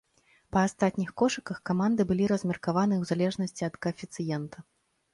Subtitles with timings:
[0.55, 4.57] Па астатніх кошыках каманды былі размеркаваны ў залежнасці ад каэфіцыента.